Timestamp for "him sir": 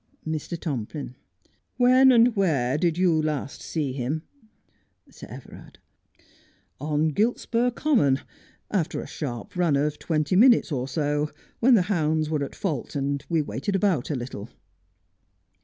3.93-5.27